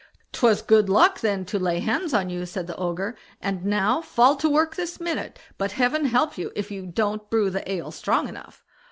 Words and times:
"Twas 0.31 0.63
good 0.63 0.89
luck 0.89 1.19
then 1.19 1.45
to 1.45 1.59
lay 1.59 1.77
hands 1.77 2.11
on 2.11 2.27
you", 2.31 2.47
said 2.47 2.65
the 2.65 2.75
Ogre, 2.75 3.15
"and 3.39 3.63
now 3.63 4.01
fall 4.01 4.35
to 4.37 4.49
work 4.49 4.75
this 4.75 4.99
minute; 4.99 5.37
but 5.59 5.73
heaven 5.73 6.05
help 6.05 6.39
you 6.39 6.51
if 6.55 6.71
you 6.71 6.87
don't 6.87 7.29
brew 7.29 7.51
the 7.51 7.71
ale 7.71 7.91
strong 7.91 8.27
enough." 8.27 8.63